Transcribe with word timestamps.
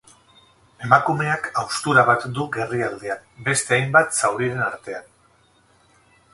Emakumeak 0.87 1.49
haustura 1.63 2.05
bat 2.07 2.25
du 2.39 2.47
gerrialdean 2.57 3.23
beste 3.51 3.79
hainbat 3.79 4.19
zauriren 4.23 4.67
artean. 4.73 5.09